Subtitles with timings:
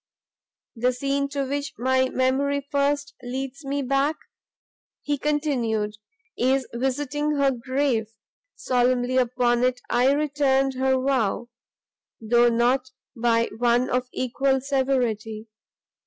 [0.75, 4.15] "The scene to which my memory first leads me back,"
[5.03, 5.97] he continued,
[6.35, 8.07] "is visiting her grave;
[8.55, 11.49] solemnly upon it I returned her vow,
[12.19, 15.49] though not by one of equal severity.